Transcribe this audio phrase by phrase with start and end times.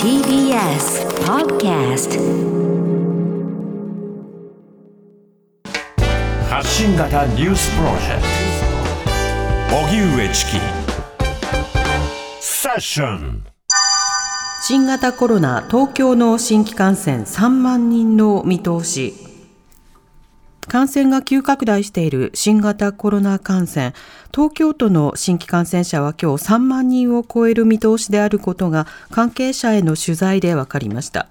[0.00, 2.20] TBS Podcast
[6.48, 8.22] 発信型ニュースプロジェク
[9.72, 9.76] ト。
[9.76, 10.52] 荻上チキ。
[12.40, 13.44] セッション。
[14.62, 19.33] 新型コロナ東京の新規感染3万人の見通し
[20.66, 23.92] 感染が急拡大している新型コロナ感染。
[24.34, 31.28] 東京都の新規感染者は今日3万人を超える見通しであることが関係者への取材で分かりました。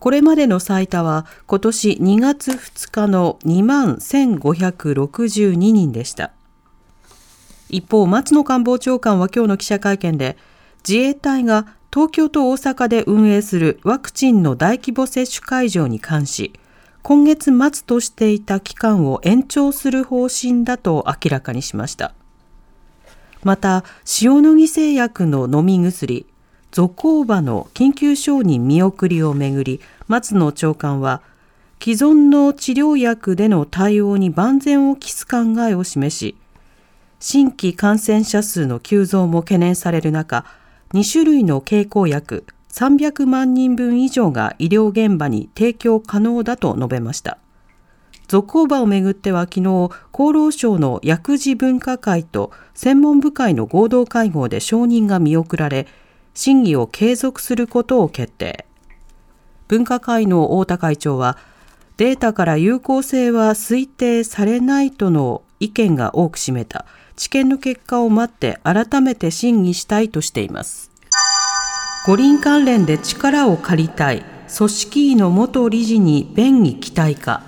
[0.00, 6.32] これまでの最多は今年2月2日の2万1562人でした。
[7.70, 10.36] 一方松野官房長官は今日の記者会見で
[10.86, 16.52] 自衛隊が東京と大阪で運営するワクチンの大規模接種会場に関し、
[17.04, 22.14] 今月末としていた期間を延長する方針だと明らかにしました。
[23.42, 23.84] また、
[24.22, 26.24] 塩野義製薬の飲み薬、
[26.72, 31.20] ゾコーバの緊急承認見送りをめぐり、松野長官は、
[31.78, 36.38] 既存の治療薬での対応に万全を期す考えを示し、
[37.20, 40.46] 新規感染者数の急増も懸念される中、
[40.94, 47.38] 2種類の経口薬300万人分以上が医療現場に提供可能だと述べました。
[48.26, 55.86] ゾコーバをめぐっては昨日、厚労省の薬事分科会と専門部会の合同会合で承認が見送られ、
[56.34, 58.66] 審議を継続することを決定。
[59.68, 61.38] 分科会の太田会長は、
[61.96, 66.86] データから有効性は推定されないとの意見が多く占めた。
[67.16, 70.90] 治験の結果を待って改めて審議したいとしています
[72.06, 77.42] 五輪関連で力を借りたい組織委の元理事に便宜期待か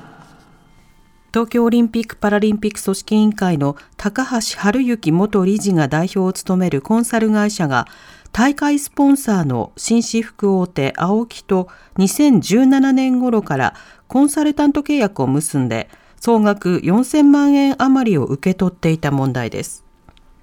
[1.28, 7.86] 東京オリンピック・パラリンピック組織委員会の高橋治之元理事が代表を務めるコンサル会社が
[8.32, 11.68] 大会スポンサーの紳士服大手 AOKI と
[11.98, 13.74] 2017年頃から
[14.08, 19.84] コンサルタント契約を結んで総額4000万円余りを受け取っていた問題です。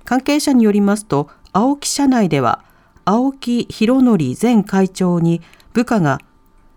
[0.06, 2.64] 関係者によりますと、青木社内では、
[3.06, 5.42] 青木博則前会長に
[5.74, 6.20] 部下が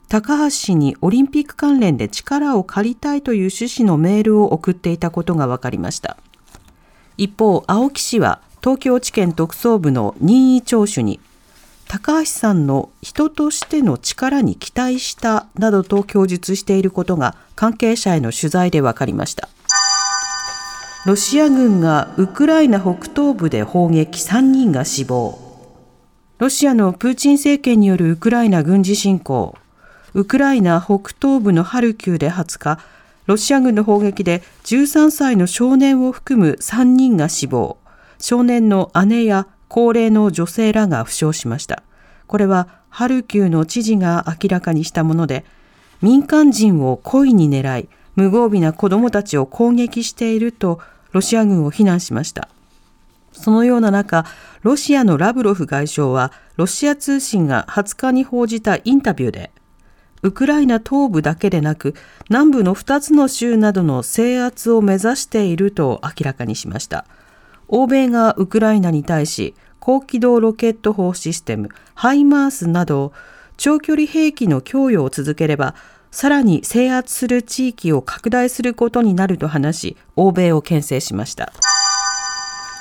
[0.09, 6.17] 高橋氏にオリンピック関連で力を借りたいという趣旨のメールを送っていたことが分かりました。
[7.17, 11.21] 一方、青木氏は東京地検特捜部の任意聴取に
[11.89, 19.49] 高橋さんの人としての力に期待したなどと供述していることが関係者への取材で分かりました
[21.07, 25.46] ロシア軍がウクライナ北東部で砲撃3人が死亡
[26.39, 29.57] ロシアのプーチン政権によるウクライナ軍事侵攻
[30.15, 32.79] ウクライナ北東部のハルキウで20日
[33.27, 37.79] ロシア軍の砲撃で13歳の少年を含む3人が死亡
[38.19, 41.83] 少年の姉や高齢の女性らが負傷しました。
[42.27, 45.45] これはハルキウの知事が明らかにしたもので、
[46.03, 50.81] 民間人を故意に狙い、無防備な子供たちを攻撃していると
[51.13, 52.49] ロシア軍を非難しました。
[53.37, 54.25] そのような中、
[54.63, 59.53] ロシアのラブロフ外相は、ロシア通信が20日に報じたインタビューで、
[60.23, 61.95] ウクライナ東部だけでなく、
[62.31, 67.07] 南部の2つの州などの制圧を目指していると明らかにしました。
[67.69, 73.13] 欧米がウクライナに対し高機動ロケット砲システムハイマースなど
[73.57, 75.75] 長距離兵器の供与を続ければ
[76.11, 81.53] さらに制圧する地域を拡大することになると話し欧米を牽制しました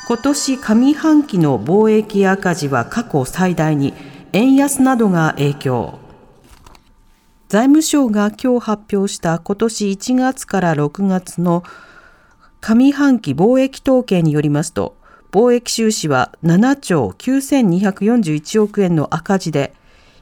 [0.08, 3.94] 今年上半期の貿易赤字は過去最大に
[4.34, 6.00] 円安などが影響
[7.48, 11.64] 財務省が今日発表した今年1月から6月の
[12.62, 14.98] 上半期貿易統計によりますと、
[15.32, 19.74] 貿易収支は7兆9241億円の赤字で、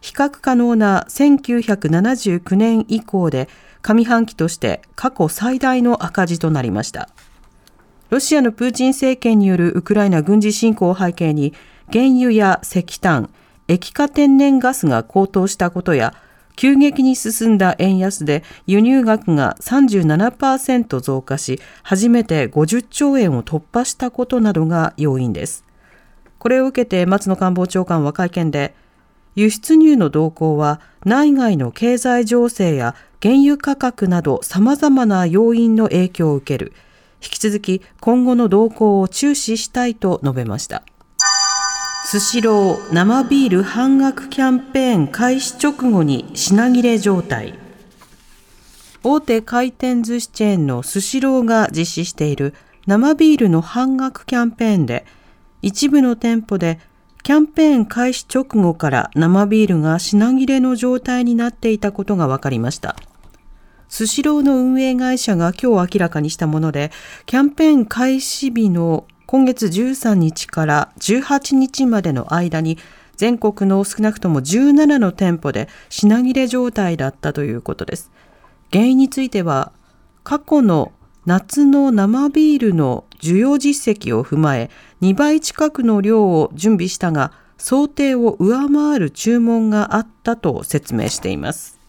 [0.02, 3.48] 比較可能な1979年以降で
[3.82, 7.08] 上半期として過去最大の赤字となりました。
[8.14, 11.52] ロシアのプーチン政権によるウクライナ軍事侵攻を背景に、
[11.92, 13.32] 原油や石炭、
[13.68, 16.14] 液化天然ガスが高騰したことや、
[16.56, 25.66] 急激に進んだ円安で輸入額が37%増加し、初めて50兆円を突破したことなどが要因です。
[26.38, 28.76] これを受けて松野官房長官は会見で、
[29.34, 32.94] 輸出入の動向は内外の経済情勢や
[33.24, 36.74] 原油価格など様々な要因の影響を受ける。
[37.24, 40.84] 引き続き今後の動向を注視したいと述べました。
[42.06, 47.58] スシロー生ビール半額キャンペーン開始直後に品切れ状態
[49.04, 52.54] 大手回転寿司チェーンのスシローが実施している
[52.86, 55.06] 生ビールの半額キャンペーンで
[55.62, 56.80] 一部の店舗で
[57.24, 62.96] キャンペーン開始直後から生ビールが品切れの状態になっていたことが分かりました。
[63.94, 66.92] スシローの運営会社が今日明らかにしたもので、
[67.28, 72.80] キャンペーン開始日の今月13日から18日までの間に
[73.18, 78.10] 全国の少なくとも17の店舗で品切れ状態だったということです。
[78.72, 79.72] 原因については
[80.24, 80.92] 過去の
[81.28, 84.72] 夏の生ビールの需要実績を踏まえ
[85.04, 91.83] 2倍近くの量を準備したが想定を上回る注文があったと説明しています。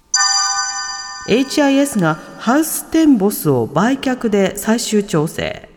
[1.27, 5.71] HIS がハウステンボスを売却で最終調整。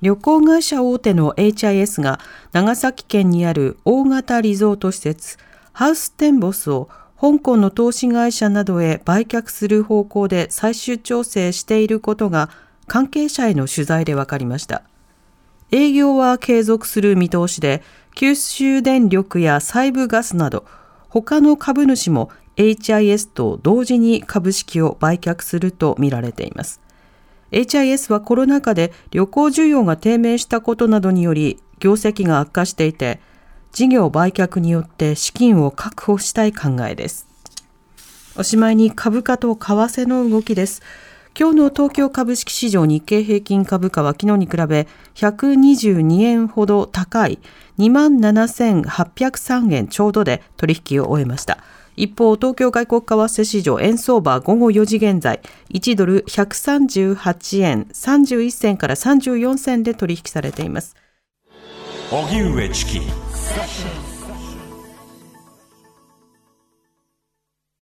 [0.00, 2.18] 旅行会社大手の HIS が
[2.50, 5.38] 長崎県にある大型リゾート施設
[5.72, 6.88] ハウステンボスを
[7.20, 12.50] 香港の投資会社などへ売却する方向で最終調整していることが
[12.88, 14.82] 関係者への取材で分かりました。
[15.70, 17.82] 営業は継続する見通しで、
[18.16, 20.66] 九州電力や西部ガスなど
[21.08, 26.80] 他の株主も HIS と同時に株式を売却するとみられています。
[27.50, 33.20] HIS はコロナ禍で旅行需要が低迷したことなどにより業績が悪化していて、
[33.72, 37.26] 事業売却によって資金を確保したい考えです。
[38.36, 40.82] おしまいに株価と為替の動きです。
[41.38, 47.38] 今日の東京株式市場日経平均株価は昨日に比べ122円ほど高い
[47.78, 51.56] 27,803円ちょうどで取引を終えました。
[51.96, 55.40] 一方、東京外国為替市場円相場午後4時現在、
[55.72, 60.96] 1ドル138円31銭から34銭で取引されています。
[62.10, 63.00] 荻上チキ